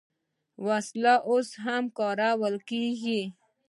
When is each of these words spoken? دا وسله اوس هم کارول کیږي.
دا 0.03 0.03
وسله 0.65 1.13
اوس 1.29 1.49
هم 1.63 1.83
کارول 1.97 2.55
کیږي. 2.69 3.21